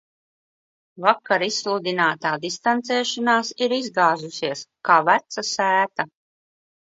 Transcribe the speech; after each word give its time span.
Vakar 1.03 1.43
izsludinātā 1.47 2.31
distancēšanās 2.45 3.51
ir 3.67 3.77
izgāzusies, 3.77 4.63
kā 4.89 4.95
veca 5.11 5.45
sēta. 5.51 6.07